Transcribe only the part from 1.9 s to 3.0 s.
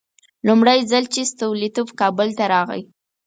کابل ته راغی.